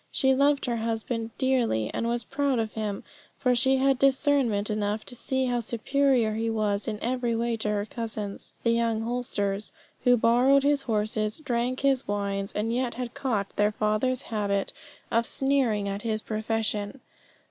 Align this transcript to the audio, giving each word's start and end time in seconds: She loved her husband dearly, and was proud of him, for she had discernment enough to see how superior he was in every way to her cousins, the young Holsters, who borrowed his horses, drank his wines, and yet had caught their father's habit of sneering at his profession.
She 0.11 0.33
loved 0.33 0.65
her 0.65 0.77
husband 0.77 1.29
dearly, 1.37 1.91
and 1.93 2.07
was 2.07 2.23
proud 2.23 2.57
of 2.57 2.71
him, 2.73 3.03
for 3.37 3.53
she 3.53 3.77
had 3.77 3.99
discernment 3.99 4.71
enough 4.71 5.05
to 5.05 5.15
see 5.15 5.45
how 5.45 5.59
superior 5.59 6.33
he 6.33 6.49
was 6.49 6.87
in 6.87 6.97
every 7.03 7.35
way 7.35 7.55
to 7.57 7.69
her 7.69 7.85
cousins, 7.85 8.55
the 8.63 8.71
young 8.71 9.01
Holsters, 9.01 9.71
who 10.03 10.17
borrowed 10.17 10.63
his 10.63 10.81
horses, 10.81 11.39
drank 11.39 11.81
his 11.81 12.07
wines, 12.07 12.51
and 12.51 12.73
yet 12.73 12.95
had 12.95 13.13
caught 13.13 13.55
their 13.57 13.73
father's 13.73 14.23
habit 14.23 14.73
of 15.11 15.27
sneering 15.27 15.87
at 15.87 16.01
his 16.01 16.23
profession. 16.23 17.01